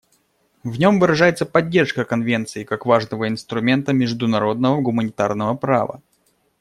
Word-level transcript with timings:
В 0.63 0.79
нем 0.79 0.99
выражается 0.99 1.45
поддержка 1.45 2.05
Конвенции 2.05 2.63
как 2.63 2.87
важного 2.87 3.27
инструмента 3.27 3.93
международного 3.93 4.81
гуманитарного 4.81 5.53
права. 5.55 6.01